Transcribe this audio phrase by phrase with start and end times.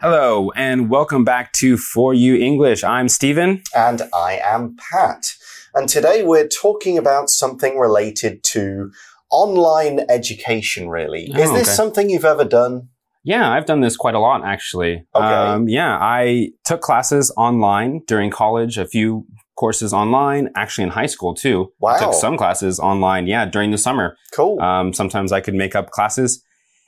[0.00, 2.84] Hello, and welcome back to For You English.
[2.84, 3.62] I'm Stephen.
[3.74, 5.32] And I am Pat.
[5.74, 8.90] And today we're talking about something related to
[9.30, 11.32] online education, really.
[11.34, 11.70] Oh, Is this okay.
[11.76, 12.88] something you've ever done?
[13.24, 15.06] Yeah, I've done this quite a lot actually.
[15.14, 15.24] Okay.
[15.24, 19.26] Um, yeah, I took classes online during college, a few
[19.56, 21.72] courses online, actually in high school too.
[21.82, 21.98] I Wow.
[21.98, 24.16] took some classes online, yeah, during the summer.
[24.34, 24.60] Cool.
[24.60, 26.42] Um, sometimes I could make up classes.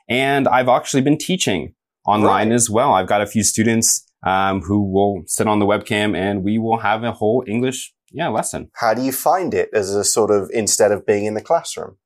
[0.09, 1.73] And I've actually been teaching
[2.07, 2.55] online Right.
[2.55, 2.93] as well.
[2.95, 6.79] I've got a few students um, who will sit on the webcam and we will
[6.79, 8.71] have a whole English yeah, lesson.
[8.77, 11.97] How do you find it as a sort of instead of being in the classroom?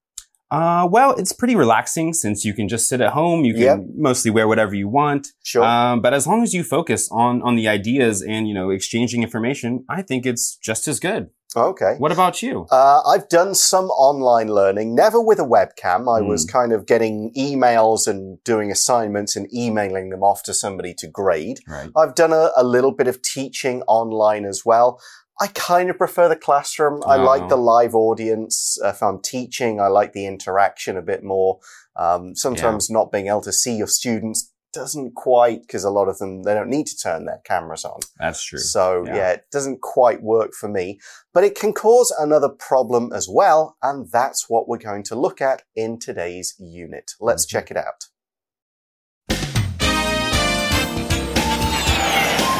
[0.50, 3.44] Uh, well, it's pretty relaxing since you can just sit at home.
[3.44, 3.78] You can Yep.
[3.96, 5.28] mostly wear whatever you want.
[5.44, 5.62] Sure.
[5.62, 9.22] Um, but as long as you focus on, on the ideas and, you know, exchanging
[9.22, 11.28] information, I think it's just as good.
[11.56, 11.94] Okay.
[11.98, 12.66] What about you?
[12.70, 16.02] Uh, I've done some online learning, never with a webcam.
[16.14, 16.50] I was Hmm.
[16.58, 21.60] kind of getting emails and doing assignments and emailing them off to somebody to grade.
[21.68, 21.90] Right.
[21.96, 25.00] I've done a, a little bit of teaching online as well.
[25.42, 27.02] I kind of prefer the classroom.
[27.06, 27.24] I Oh.
[27.24, 28.76] like the live audience.
[28.84, 31.60] If I'm teaching, I like the interaction a bit more.
[31.96, 36.18] Um, sometimes not being able to see your students doesn't quite, because a lot of
[36.18, 38.00] them, they don't need to turn their cameras on.
[38.18, 38.58] That's true.
[38.58, 39.14] So Yeah.
[39.16, 39.30] yeah.
[39.32, 41.00] it doesn't quite work for me,
[41.32, 43.76] but it can cause another problem as well.
[43.82, 47.12] And that's what we're going to look at in today's unit.
[47.20, 47.50] Let's Mhm.
[47.50, 48.06] check it out.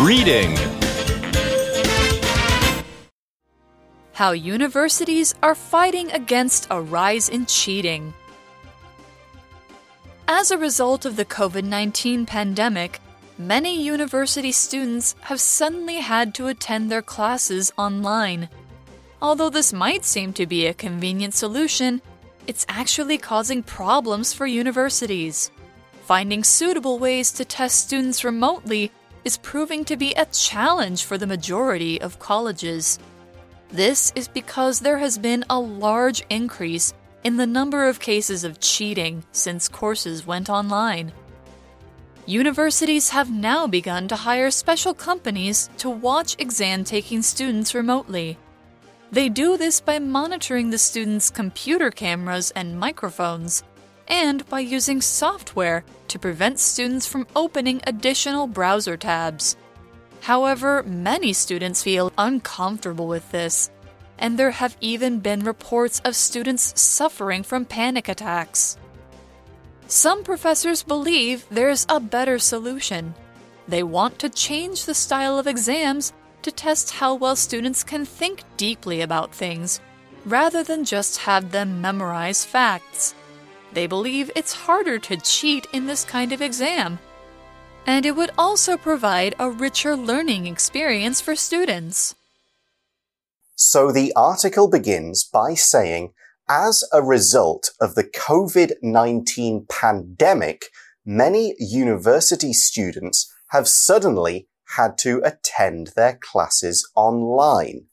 [0.00, 0.56] Reading.
[4.14, 8.14] How universities are fighting against a rise in cheating.
[10.32, 13.00] As a result of the COVID 19 pandemic,
[13.36, 18.48] many university students have suddenly had to attend their classes online.
[19.20, 22.00] Although this might seem to be a convenient solution,
[22.46, 25.50] it's actually causing problems for universities.
[26.04, 28.92] Finding suitable ways to test students remotely
[29.24, 33.00] is proving to be a challenge for the majority of colleges.
[33.72, 36.94] This is because there has been a large increase
[37.24, 41.12] in the number of cases of cheating since courses went online.
[42.26, 48.38] Universities have now begun to hire special companies to watch exam taking students remotely.
[49.10, 53.64] They do this by monitoring the students' computer cameras and microphones,
[54.06, 59.56] and by using software to prevent students from opening additional browser tabs.
[60.20, 63.70] However, many students feel uncomfortable with this,
[64.20, 68.78] and there have even been reports of students suffering from panic attacks.
[69.88, 73.14] Some professors believe there's a better solution.
[73.66, 78.44] They want to change the style of exams to test how well students can think
[78.56, 79.80] deeply about things,
[80.24, 83.14] rather than just have them memorize facts.
[83.72, 86.98] They believe it's harder to cheat in this kind of exam
[87.86, 92.14] and it would also provide a richer learning experience for students.
[93.62, 96.14] So the article begins by saying,
[96.48, 100.68] as a result of the COVID-19 pandemic,
[101.04, 104.48] many university students have suddenly
[104.78, 107.84] had to attend their classes online.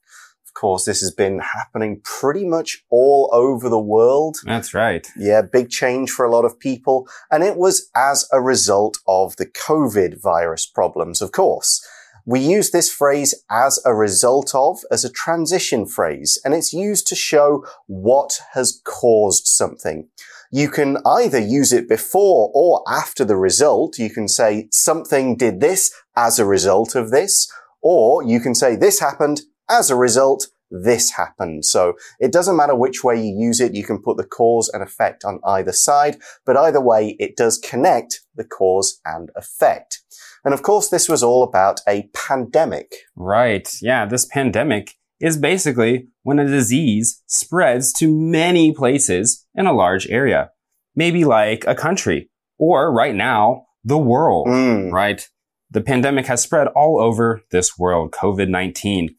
[0.48, 4.38] Of course, this has been happening pretty much all over the world.
[4.46, 5.06] That's right.
[5.18, 7.10] Yeah, big change for a lot of people.
[7.30, 11.86] And it was as a result of the COVID virus problems, of course.
[12.30, 17.08] We use this phrase as a result of as a transition phrase, and it's used
[17.08, 20.10] to show what has caused something.
[20.52, 23.98] You can either use it before or after the result.
[23.98, 27.50] You can say something did this as a result of this,
[27.82, 31.64] or you can say this happened as a result this happened.
[31.64, 33.74] So it doesn't matter which way you use it.
[33.74, 37.58] You can put the cause and effect on either side, but either way, it does
[37.58, 40.02] connect the cause and effect.
[40.46, 42.94] And of course, this was all about a pandemic.
[43.16, 43.70] Right.
[43.82, 44.06] Yeah.
[44.06, 50.52] This pandemic is basically when a disease spreads to many places in a large area.
[50.96, 54.92] Maybe like a country or right now, the world, Mm.
[54.92, 55.28] right?
[55.70, 59.10] The pandemic has spread all over this world, COVID-19,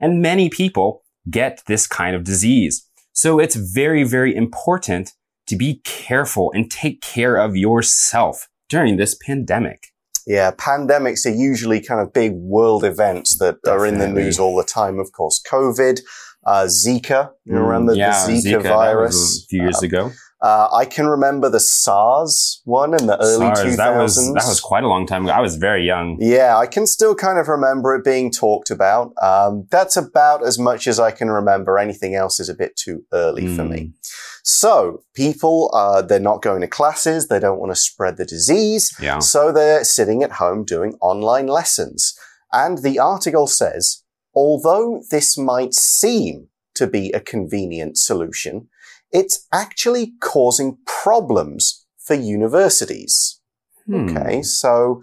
[0.00, 2.86] and many people get this kind of disease.
[3.12, 5.12] So it's very, very important
[5.48, 9.88] to be careful and take care of yourself during this pandemic.
[10.28, 14.54] Yeah, pandemics are usually kind of big world events that are in the news all
[14.56, 14.98] the time.
[14.98, 16.00] Of course, COVID,
[16.46, 17.30] uh, Zika.
[17.46, 19.44] You remember Mm, yeah, the Zika, that virus?
[19.44, 20.10] a few years Uh, ago.
[20.40, 23.76] Uh, I can remember the SARS one in the early SARS, 2000s.
[23.78, 25.32] that was that was quite a long time ago.
[25.32, 26.16] I was very young.
[26.20, 29.12] Yeah, I can still kind of remember it being talked about.
[29.20, 31.76] Um, that's about as much as I can remember.
[31.78, 33.70] Anything else is a bit too early for Mm.
[33.70, 33.92] me.
[34.50, 37.28] So people, uh, they're not going to classes.
[37.28, 38.96] They don't want to spread the disease.
[38.98, 39.18] Yeah.
[39.18, 42.18] So they're sitting at home doing online lessons.
[42.50, 44.04] And the article says,
[44.34, 48.68] although this might seem to be a convenient solution,
[49.12, 53.42] it's actually causing problems for universities.
[53.84, 54.08] Hmm.
[54.08, 54.42] Okay.
[54.42, 55.02] So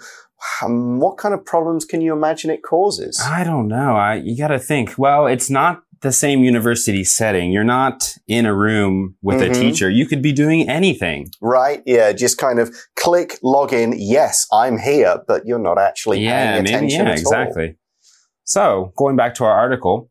[0.63, 3.21] um, what kind of problems can you imagine it causes?
[3.23, 3.95] I don't know.
[3.95, 4.97] I, you got to think.
[4.97, 7.51] Well, it's not the same university setting.
[7.51, 9.49] You're not in a room with Mhm.
[9.49, 9.89] a teacher.
[9.89, 11.29] You could be doing anything.
[11.41, 11.81] Right?
[11.85, 13.93] Yeah, just kind of click, log in.
[13.97, 16.75] Yes, I'm here, but you're not actually yeah, paying maybe.
[16.75, 17.21] attention Yeah, at all.
[17.21, 17.75] exactly.
[18.43, 20.09] So, going back to our article,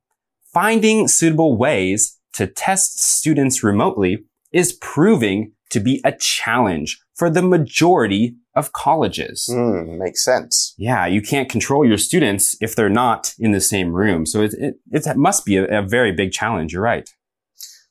[0.52, 7.42] finding suitable ways to test students remotely is proving to be a challenge for the
[7.42, 9.48] majority of colleges.
[9.50, 10.74] Hmm, makes sense.
[10.78, 14.26] Yeah, you can't control your students if they're not in the same room.
[14.26, 16.72] So it, it, it must be a, a very big challenge.
[16.72, 17.08] You're right.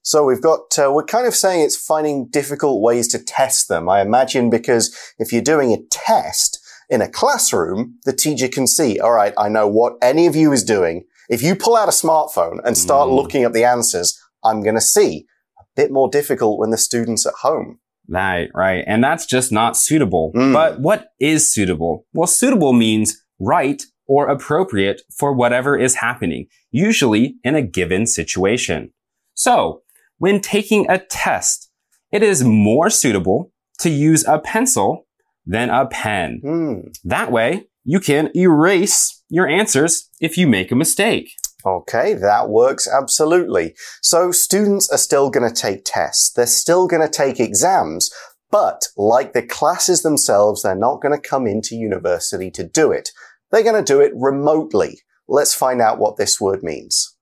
[0.01, 3.87] So we've got, uh, we're kind of saying it's finding difficult ways to test them.
[3.89, 8.99] I imagine because if you're doing a test in a classroom, the teacher can see,
[8.99, 11.05] all right, I know what any of you is doing.
[11.29, 13.15] If you pull out a smartphone and start Mm.
[13.15, 15.25] looking at the answers, I'm going to see.
[15.59, 17.79] A bit more difficult when the student's at home.
[18.07, 18.83] Right, right.
[18.85, 20.31] And that's just not suitable.
[20.35, 20.53] Mm.
[20.53, 22.05] But what is suitable?
[22.13, 28.91] Well, suitable means right or appropriate for whatever is happening, usually in a given situation.
[29.33, 29.81] So,
[30.17, 31.69] when taking a test,
[32.11, 35.07] it is more suitable to use a pencil
[35.45, 36.39] than a pen.
[36.43, 36.73] Hmm.
[37.03, 41.31] That way, you can erase your answers if you make a mistake.
[41.65, 43.75] Okay, that works absolutely.
[44.01, 46.31] So students are still going to take tests.
[46.31, 48.11] They're still going to take exams.
[48.51, 53.09] But like the classes themselves, they're not going to come into university to do it.
[53.51, 55.01] They're going to do it remotely.
[55.27, 57.15] Let's find out what this word means.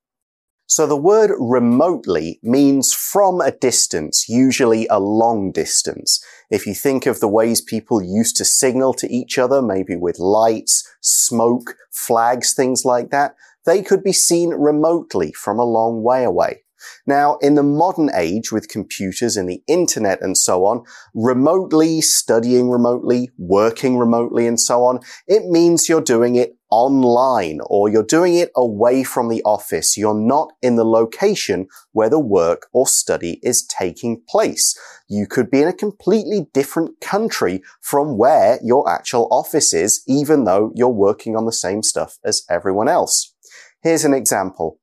[0.66, 6.24] So the word remotely means from a distance, usually a long distance.
[6.50, 10.18] If you think of the ways people used to signal to each other, maybe with
[10.18, 13.34] lights, smoke, flags, things like that,
[13.66, 16.62] they could be seen remotely from a long way away.
[17.06, 20.82] Now, in the modern age with computers and the internet and so on,
[21.14, 27.88] remotely, studying remotely, working remotely and so on, it means you're doing it online or
[27.88, 29.96] you're doing it away from the office.
[29.96, 34.78] You're not in the location where the work or study is taking place.
[35.08, 40.44] You could be in a completely different country from where your actual office is, even
[40.44, 43.31] though you're working on the same stuff as everyone else.
[43.82, 44.78] Here's an example.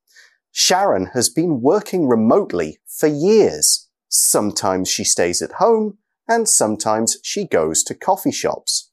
[0.52, 3.88] Sharon has been working remotely for years.
[4.10, 5.98] Sometimes she stays at home
[6.28, 8.88] and sometimes she goes to coffee shops.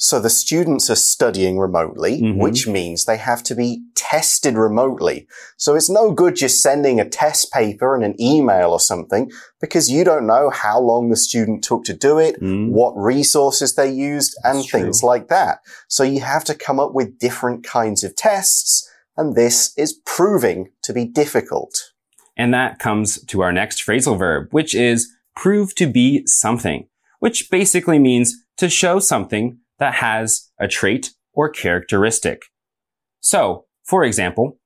[0.00, 2.38] So the students are studying remotely, Mhm.
[2.38, 5.26] which means they have to be tested remotely.
[5.56, 9.28] So it's no good just sending a test paper and an email or something
[9.60, 12.70] because you don't know how long the student took to do it, Mm.
[12.70, 14.80] what resources they used, and That's true.
[14.82, 15.62] things like that.
[15.88, 18.88] So you have to come up with different kinds of tests,
[19.18, 21.92] and this is proving to be difficult.
[22.36, 26.86] And that comes to our next phrasal verb, which is prove to be something,
[27.18, 32.44] which basically means to show something that has a trait or characteristic.
[33.20, 34.58] So, for example,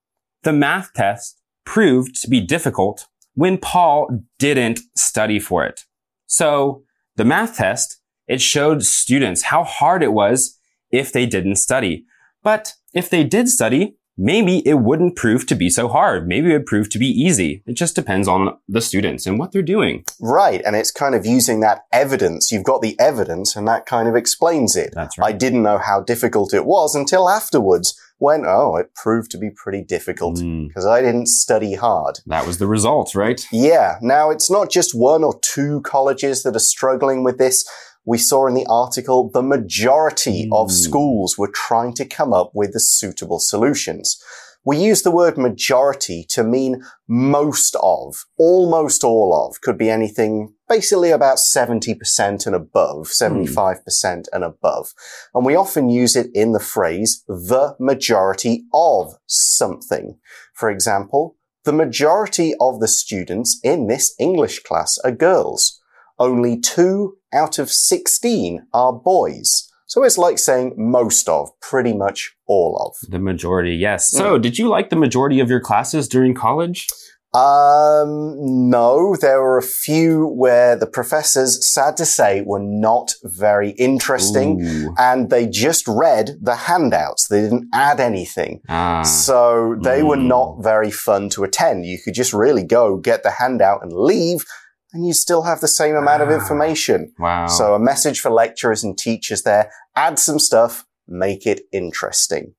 [0.43, 5.81] the math test proved to be difficult when Paul didn't study for it.
[6.27, 6.85] So,
[7.17, 10.59] the math test, it showed students how hard it was
[10.91, 12.05] if they didn't study.
[12.43, 16.27] But if they did study, maybe it wouldn't prove to be so hard.
[16.29, 17.63] Maybe it would prove to be easy.
[17.67, 20.05] It just depends on the students and what they're doing.
[20.21, 22.51] Right, and it's kind of using that evidence.
[22.53, 24.91] You've got the evidence, and that kind of explains it.
[24.95, 29.39] That's I didn't know how difficult it was until afterwards when, oh, it proved to
[29.39, 32.21] be pretty difficult Mm, because I didn't study hard.
[32.27, 33.45] that was the result, right?
[33.51, 33.97] Yeah.
[34.01, 37.69] Now it's not just one or two colleges that are struggling with this.
[38.05, 40.73] We saw in the article the majority of Mm.
[40.73, 44.19] schools were trying to come up with the suitable solutions.
[44.65, 50.55] We use the word majority to mean most of, almost all of, could be anything
[50.69, 54.93] basically about 70% and above, 75% and above.
[55.35, 60.19] And we often use it in the phrase the majority of something.
[60.55, 65.81] For example, the majority of the students in this English class are girls.
[66.19, 69.69] Only two out of 16 are boys.
[69.87, 73.11] So it's like saying most of, pretty much all of.
[73.11, 74.09] The majority, yes.
[74.11, 76.87] So, did you like the majority of your classes during college?
[77.35, 78.37] Um,
[78.71, 84.63] no, there were a few where the professors, sad to say, were not very interesting
[84.63, 84.95] Ooh.
[84.99, 87.29] and they just read the handouts.
[87.29, 88.61] They didn't add anything.
[88.69, 90.27] Ah, So they were Mm.
[90.27, 91.87] not very fun to attend.
[91.87, 94.45] You could just really go get the handout and leave.
[94.93, 96.35] And you still have the same amount of Ah.
[96.35, 97.13] information.
[97.19, 97.47] Wow.
[97.47, 99.71] So a message for lecturers and teachers there.
[99.97, 102.55] Add some stuff, make it interesting.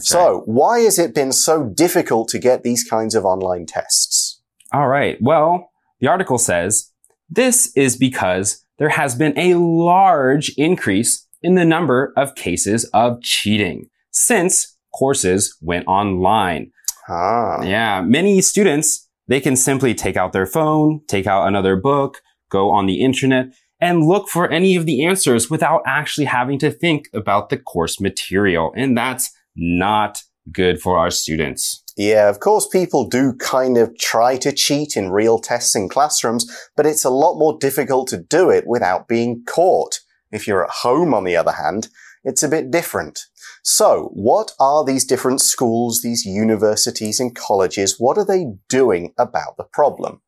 [0.00, 4.40] So why has it been so difficult to get these kinds of online tests?
[4.72, 5.16] All right.
[5.20, 6.90] Well, the article says
[7.30, 13.22] this is because there has been a large increase in the number of cases of
[13.22, 16.72] cheating since courses went online.
[17.08, 17.62] Ah.
[17.62, 22.70] Yeah, many students, they can simply take out their phone, take out another book, go
[22.70, 23.46] on the internet,
[23.80, 28.00] and look for any of the answers without actually having to think about the course
[28.00, 28.72] material.
[28.76, 31.82] And that's not good for our students.
[31.96, 36.46] Yeah, of course, people do kind of try to cheat in real tests in classrooms,
[36.76, 40.00] but it's a lot more difficult to do it without being caught.
[40.30, 41.88] If you're at home, on the other hand,
[42.26, 43.20] it's a bit different.
[43.62, 49.56] So, what are these different schools, these universities and colleges, what are they doing about
[49.56, 50.20] the problem?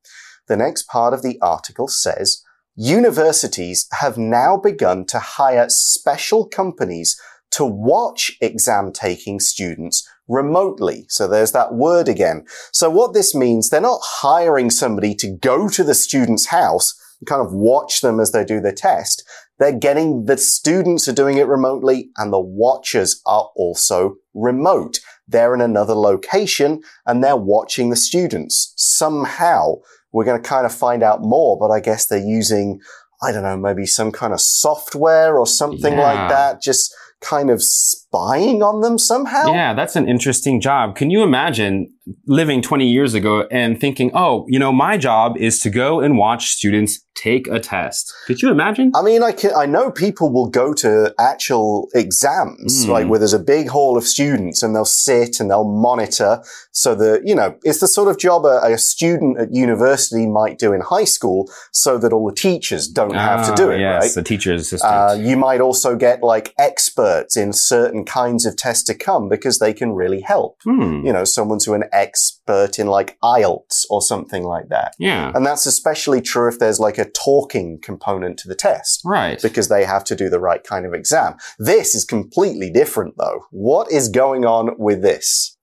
[0.47, 2.43] The next part of the article says,
[2.76, 11.07] universities have now begun to hire special companies to watch exam taking students remotely.
[11.09, 12.47] So there's that word again.
[12.73, 17.28] So what this means, they're not hiring somebody to go to the student's house and
[17.28, 19.25] kind of watch them as they do their test.
[19.58, 24.98] They're getting the students are doing it remotely and the watchers are also remote.
[25.26, 28.72] They're in another location and they're watching the students.
[28.76, 29.76] Somehow
[30.12, 32.80] we're going to kind of find out more, but I guess they're using,
[33.22, 36.02] I don't know, maybe some kind of software or something Yeah.
[36.02, 36.62] like that.
[36.62, 39.52] Just kind of spying on them somehow.
[39.52, 40.94] Yeah, that's an interesting job.
[40.94, 41.92] Can you imagine
[42.26, 46.16] living 20 years ago and thinking, oh, you know, my job is to go and
[46.18, 48.12] watch students take a test?
[48.26, 48.92] Could you imagine?
[48.94, 52.88] I mean, I can, I know people will go to actual exams, Mm.
[52.88, 56.94] like where there's a big hall of students and they'll sit and they'll monitor so
[56.94, 60.72] that, you know, it's the sort of job a, a student at university might do
[60.72, 64.02] in high school so that all the teachers don't have to do Ah, it, yes,
[64.02, 64.14] right?
[64.14, 64.92] the teacher's assistant.
[64.92, 69.58] Uh, you might also get like experts in certain kinds of tests to come because
[69.58, 70.56] they can really help.
[70.62, 71.04] hmm.
[71.04, 74.95] You know, someone's who an expert in like IELTS or something like that.
[74.99, 75.33] Yeah.
[75.35, 79.40] And that's especially true if there's like a talking component to the test Right.
[79.43, 81.35] because they have to do the right kind of exam.
[81.59, 83.40] This is completely different though.
[83.50, 85.57] What is going on with this?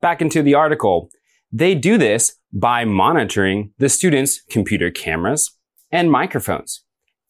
[0.00, 1.10] Back into the article.
[1.52, 5.50] They do this by monitoring the students' computer cameras
[5.90, 6.84] and microphones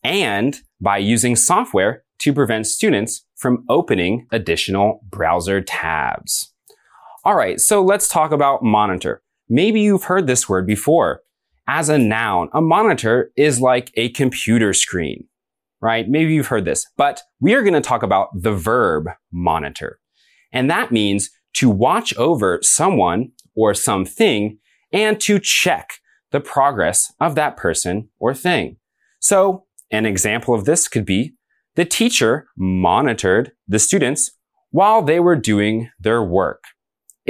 [0.04, 6.49] and by using software to prevent students from opening additional browser tabs.
[7.22, 9.22] All right, so let's talk about monitor.
[9.46, 11.20] Maybe you've heard this word before.
[11.68, 15.28] As a noun, a monitor is like a computer screen,
[15.82, 16.08] right?
[16.08, 20.00] Maybe you've heard this, but we are going to talk about the verb monitor.
[20.50, 24.58] And that means to watch over someone or something
[24.90, 25.90] and to check
[26.30, 28.78] the progress of that person or thing.
[29.20, 31.34] So an example of this could be
[31.74, 34.30] the teacher monitored the students
[34.70, 36.64] while they were doing their work.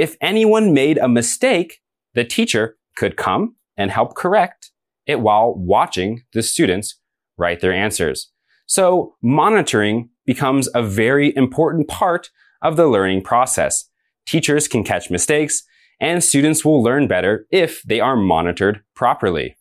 [0.01, 1.77] If anyone made a mistake,
[2.15, 4.71] the teacher could come and help correct
[5.05, 6.99] it while watching the students
[7.37, 8.31] write their answers.
[8.65, 12.31] So monitoring becomes a very important part
[12.63, 13.91] of the learning process.
[14.25, 15.61] Teachers can catch mistakes
[15.99, 19.55] and students will learn better if they are monitored properly.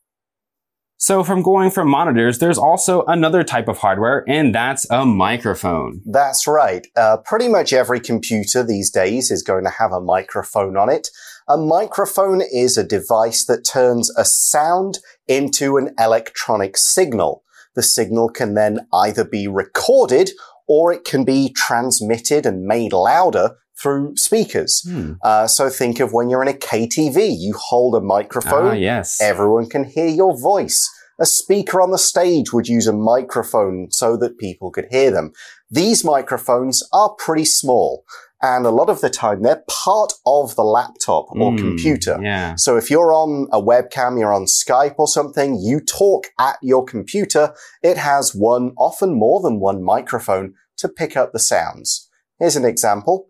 [1.03, 6.03] So from going from monitors, there's also another type of hardware and that's a microphone.
[6.05, 6.87] That's right.
[6.95, 11.09] Uh, pretty much every computer these days is going to have a microphone on it.
[11.49, 17.45] A microphone is a device that turns a sound into an electronic signal.
[17.75, 20.33] The signal can then either be recorded
[20.69, 24.83] or it can be transmitted and made louder through speakers.
[24.87, 25.13] Hmm.
[25.23, 29.21] Uh, so think of when you're in a KTV, you hold a microphone, Ah, yes.
[29.21, 30.89] everyone can hear your voice.
[31.19, 35.33] A speaker on the stage would use a microphone so that people could hear them.
[35.71, 38.05] These microphones are pretty small,
[38.43, 42.19] and a lot of the time they're part of the laptop or Hmm, computer.
[42.23, 42.55] Yeah.
[42.57, 46.85] So if you're on a webcam, you're on Skype or something, you talk at your
[46.85, 52.09] computer, it has one, often more than one microphone to pick up the sounds.
[52.39, 53.27] Here's an example.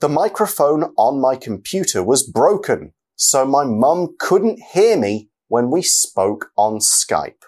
[0.00, 5.82] The microphone on my computer was broken, so my mum couldn't hear me when we
[5.82, 7.42] spoke on Skype.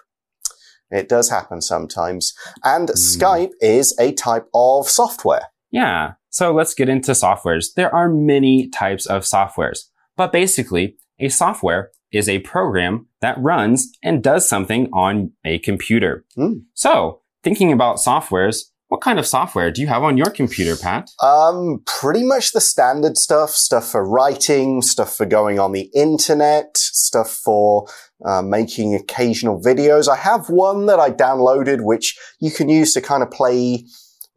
[0.91, 2.33] It does happen sometimes.
[2.63, 5.47] And Skype is a type of software.
[5.71, 6.13] Yeah.
[6.29, 7.73] So let's get into softwares.
[7.75, 13.89] There are many types of softwares, but basically a software is a program that runs
[14.03, 16.23] and does something on a computer.
[16.35, 16.59] Hmm.
[16.75, 21.09] So thinking about softwares, What kind of software do you have on your computer, Pat?
[21.19, 26.77] Um, pretty much the standard stuff, stuff for writing, stuff for going on the internet,
[26.77, 27.87] stuff for
[28.23, 30.07] uh, making occasional videos.
[30.07, 33.83] I have one that I downloaded, which you can use to kind of play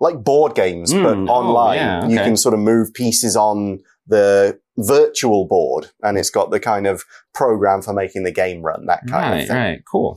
[0.00, 1.76] like board games, Mm, but oh, online.
[1.76, 6.60] yeah, You can sort of move pieces on the virtual board and it's got the
[6.60, 9.56] kind of program for making the game run, that kind of thing.
[9.56, 10.16] right, cool.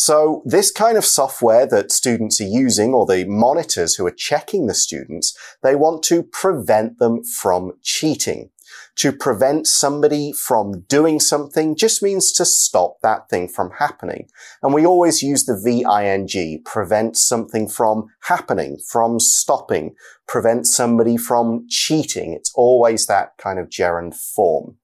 [0.00, 4.68] So this kind of software that students are using or the monitors who are checking
[4.68, 8.50] the students, they want to prevent them from cheating.
[8.98, 14.28] To prevent somebody from doing something just means to stop that thing from happening.
[14.62, 19.96] And we always use the VING, prevent something from happening, from stopping,
[20.28, 22.34] prevent somebody from cheating.
[22.34, 24.76] It's always that kind of gerund form.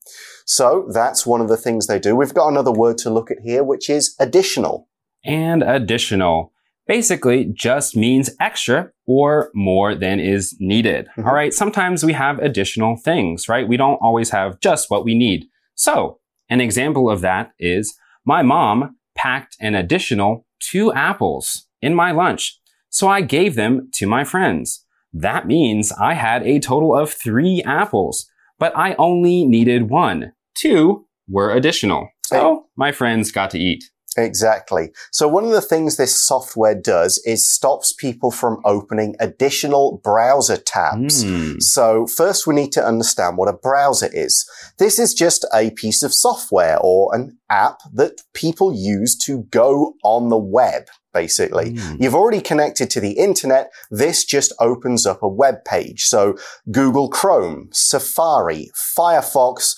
[0.44, 2.16] So that's one of the things they do.
[2.16, 4.88] We've got another word to look at here, which is additional.
[5.24, 6.52] And additional
[6.86, 11.08] basically just means extra or more than is needed.
[11.16, 11.26] Mhm.
[11.26, 11.52] All right.
[11.54, 13.66] Sometimes we have additional things, right?
[13.66, 15.46] We don't always have just what we need.
[15.74, 16.18] So
[16.50, 22.58] an example of that is my mom packed an additional two apples in my lunch.
[22.90, 24.84] So I gave them to my friends.
[25.12, 28.28] That means I had a total of three apples,
[28.58, 30.32] but I only needed one.
[30.54, 32.08] Two were additional.
[32.26, 33.84] So my friends got to eat.
[34.16, 34.90] Exactly.
[35.10, 40.56] So one of the things this software does is stops people from opening additional browser
[40.56, 41.22] tabs.
[41.24, 41.58] Hmm.
[41.58, 44.48] So first we need to understand what a browser is.
[44.78, 49.94] This is just a piece of software or an app that people use to go
[50.02, 51.76] on the web, basically.
[51.76, 51.96] Hmm.
[52.00, 53.72] You've already connected to the internet.
[53.90, 56.04] This just opens up a web page.
[56.04, 56.36] So
[56.70, 59.76] Google Chrome, Safari, Firefox,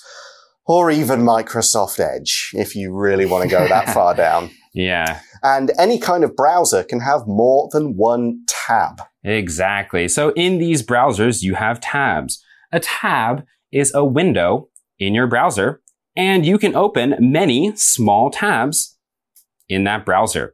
[0.67, 4.49] or even Microsoft Edge, if you really want to go that far down.
[4.73, 9.01] Yeah, And any kind of browser can have more than one tab.
[9.23, 10.07] exactly.
[10.07, 12.43] So in these browsers, you have tabs.
[12.71, 14.69] A tab is a window
[14.99, 15.81] in your browser,
[16.15, 18.97] and you can open many small tabs
[19.69, 20.53] in that browser.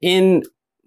[0.00, 0.42] In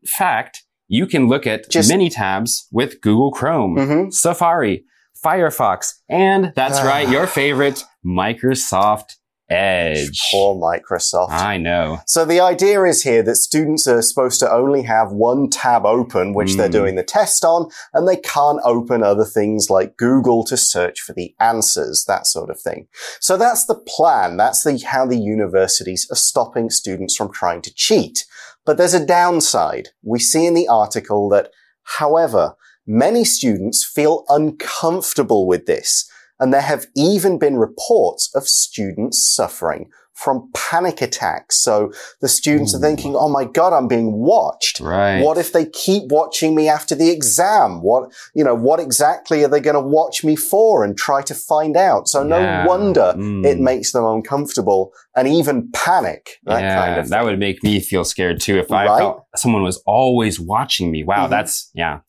[0.05, 4.13] fact, you can look at Just- many tabs with Google Chrome, Mhm.
[4.13, 4.85] Safari,
[5.23, 9.15] Firefox, and that's right, your favorite, Microsoft
[9.49, 10.21] Edge.
[10.31, 11.29] Poor Microsoft.
[11.29, 11.99] I know.
[12.05, 16.33] So the idea is here that students are supposed to only have one tab open,
[16.33, 16.73] which they're Mm.
[16.73, 21.13] doing the test on, and they can't open other things like Google to search for
[21.13, 22.87] the answers, that sort of thing.
[23.21, 24.35] So that's the plan.
[24.35, 28.25] That's the, how the universities are stopping students from trying to cheat.
[28.65, 29.89] But there's a downside.
[30.03, 31.51] We see in the article that,
[31.99, 32.55] however,
[32.87, 36.09] many students feel uncomfortable with this.
[36.39, 41.61] And there have even been reports of students suffering from panic attacks.
[41.61, 44.79] So the students are thinking, oh my God, I'm being watched.
[44.79, 45.21] Right.
[45.21, 47.81] What if they keep watching me after the exam?
[47.83, 51.35] What, you know, what exactly are they going to watch me for and try to
[51.35, 52.07] find out?
[52.07, 52.65] So no Yeah.
[52.65, 53.45] wonder Mm.
[53.45, 56.39] it makes them uncomfortable and even panic.
[56.45, 58.97] That yeah, kind of that would make me feel scared too if I Right?
[58.99, 61.03] felt someone was always watching me.
[61.03, 61.29] Wow, Mhm.
[61.29, 61.99] that's yeah,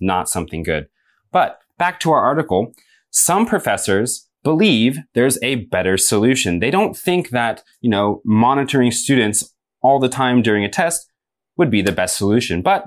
[0.00, 0.88] not something good.
[1.32, 2.72] But back to our article,
[3.10, 6.60] some professors believe there's a better solution.
[6.60, 11.10] They don't think that, you know, monitoring students all the time during a test
[11.56, 12.86] would be the best solution, but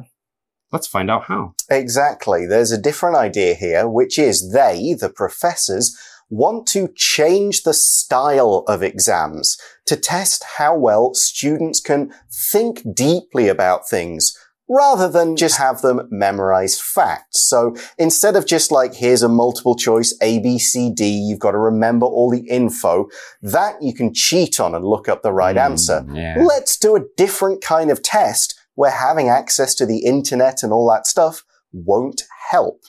[0.71, 1.54] let's find out how.
[1.69, 2.45] Exactly.
[2.45, 5.97] There's a different idea here, which is they, the professors,
[6.30, 13.50] want to change the style of exams to test how well students can think deeply
[13.50, 14.36] about things
[14.71, 17.41] rather than just have them memorize facts.
[17.49, 21.51] So instead of just like, here's a multiple choice A, B, C, D, you've got
[21.51, 23.10] to remember all the info,
[23.41, 26.05] that you can cheat on and look up the right Mm, answer.
[26.13, 26.38] Yeah.
[26.39, 30.89] Let's do a different kind of test where having access to the internet and all
[30.89, 32.84] that stuff won't help.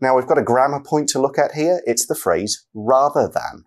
[0.00, 1.82] Now we've got a grammar point to look at here.
[1.84, 3.64] It's the phrase rather than.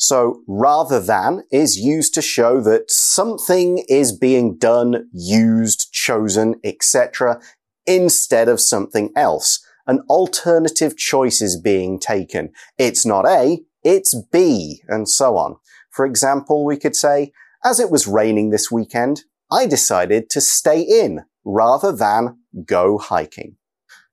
[0.00, 7.40] So rather than is used to show that something is being done, used, chosen, etc.
[7.86, 9.64] instead of something else.
[9.86, 12.50] An alternative choice is being taken.
[12.78, 15.56] It's not A, it's B, and so on.
[15.90, 17.32] For example, we could say,
[17.64, 23.56] as it was raining this weekend, I decided to stay in rather than go hiking.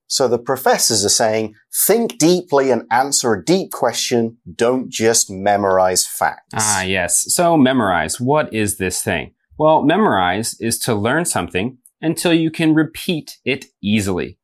[0.07, 1.55] So the professors are saying,
[1.87, 4.37] think deeply and answer a deep question.
[4.53, 6.53] Don't just memorize facts.
[6.53, 7.33] Ah, yes.
[7.33, 8.19] So memorize.
[8.19, 9.33] What is this thing?
[9.57, 14.37] Well, memorize is to learn something until you can repeat it easily.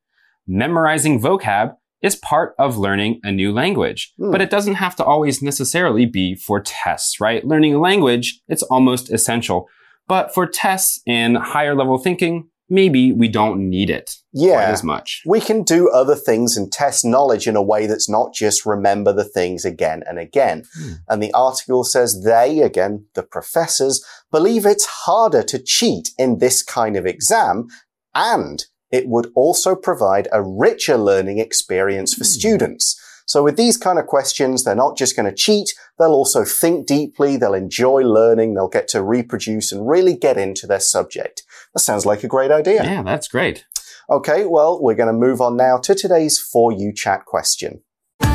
[0.46, 4.32] Memorizing vocab is part of learning a new language, Hmm.
[4.32, 7.44] but it doesn't have to always necessarily be for tests, right?
[7.46, 9.68] Learning a language, it's almost essential.
[10.08, 14.70] But for tests and higher level thinking, maybe we don't need it quite Yeah.
[14.72, 15.22] as much.
[15.26, 19.12] We can do other things and test knowledge in a way that's not just remember
[19.12, 20.64] the things again and again.
[20.76, 20.92] Hmm.
[21.08, 26.62] And the article says they, again, the professors, believe it's harder to cheat in this
[26.62, 27.66] kind of exam
[28.14, 32.38] and it would also provide a richer learning experience for Hmm.
[32.40, 32.98] students.
[33.24, 35.72] So with these kind of questions, they're not just going to cheat.
[35.98, 37.36] They'll also think deeply.
[37.36, 38.54] They'll enjoy learning.
[38.54, 41.42] They'll get to reproduce and really get into their subject.
[41.74, 42.84] That sounds like a great idea.
[42.84, 43.64] Yeah, that's great.
[44.10, 47.80] Okay, well, we're going to move on now to today's For You chat question.
[48.20, 48.28] For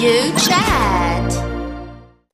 [0.00, 1.32] you chat.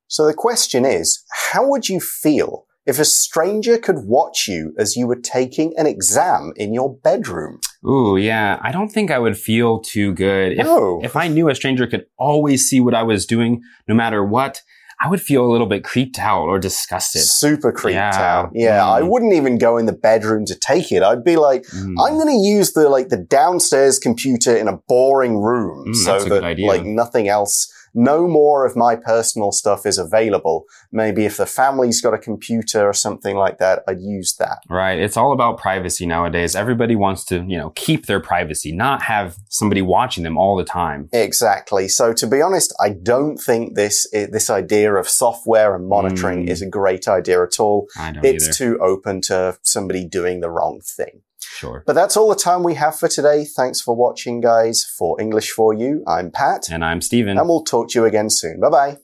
[0.07, 4.95] So the question is, how would you feel if a stranger could watch you as
[4.97, 7.59] you were taking an exam in your bedroom?
[7.85, 8.61] Ooh, yeah.
[8.63, 10.53] I don't think I would feel too good.
[10.53, 11.01] If, No.
[11.03, 14.63] if I knew a stranger could always see what I was doing, no matter what,
[15.05, 17.23] I would feel a little bit creeped out or disgusted.
[17.23, 18.13] Super creeped Yeah.
[18.15, 18.51] out.
[18.55, 18.93] Yeah, Mm.
[18.99, 21.03] I wouldn't even go in the bedroom to take it.
[21.03, 21.95] I'd be like, Mm.
[22.01, 26.23] I'm going to use the like the downstairs computer in a boring room Mm, so
[26.29, 30.65] that like nothing else, no more of my personal stuff is available.
[30.91, 34.59] Maybe if the family's got a computer or something like that, I'd use that.
[34.69, 34.99] Right.
[34.99, 36.57] It's all about privacy nowadays.
[36.57, 40.65] Everybody wants to, you know, keep their privacy, not have somebody watching them all the
[40.65, 41.09] time.
[41.13, 41.89] Exactly.
[41.89, 46.49] So to be honest, I don't think this this idea of software and monitoring Mm.
[46.51, 47.87] is a great idea at all.
[47.99, 48.55] I don't It's either.
[48.55, 51.23] too open to somebody doing the wrong thing.
[51.59, 51.83] Sure.
[51.87, 53.45] But that's all the time we have for today.
[53.45, 54.85] Thanks for watching, guys.
[54.99, 57.39] For English for You, I'm Pat, And I'm Steven.
[57.39, 58.61] and we'll talk to you again soon.
[58.61, 58.99] Bye bye.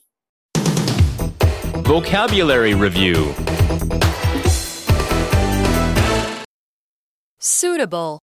[1.82, 3.34] Vocabulary Review
[7.40, 8.20] Suitable.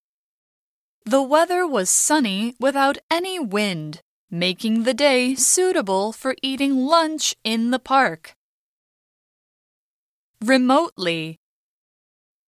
[1.06, 7.72] The weather was sunny without any wind, making the day suitable for eating lunch in
[7.72, 8.34] the park.
[10.44, 11.38] Remotely.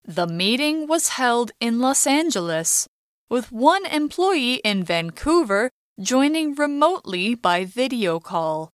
[0.09, 2.87] The meeting was held in Los Angeles,
[3.27, 8.69] with one employee in Vancouver joining remotely by video call.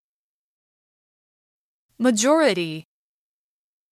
[1.98, 2.84] Majority.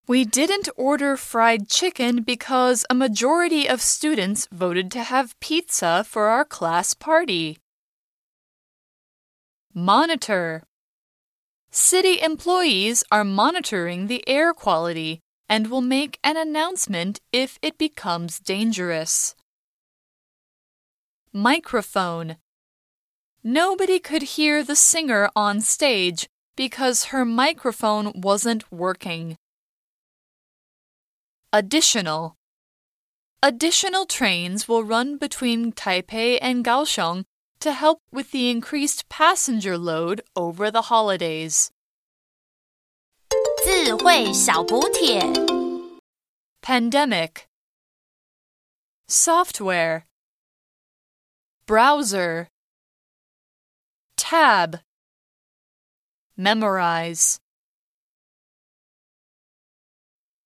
[0.06, 6.28] We didn't order fried chicken because a majority of students voted to have pizza for
[6.28, 7.58] our class party.
[9.74, 10.62] Monitor.
[11.72, 15.18] City employees are monitoring the air quality
[15.52, 19.34] and will make an announcement if it becomes dangerous.
[21.30, 22.36] Microphone.
[23.44, 29.36] Nobody could hear the singer on stage because her microphone wasn't working.
[31.52, 32.34] Additional.
[33.42, 37.24] Additional trains will run between Taipei and Kaohsiung
[37.60, 41.70] to help with the increased passenger load over the holidays.
[43.63, 45.21] 智慧小补帖。
[46.61, 47.47] Pandemic.
[49.07, 50.03] Software.
[51.65, 52.47] Browser.
[54.17, 54.79] Tab.
[56.37, 57.39] Memorize.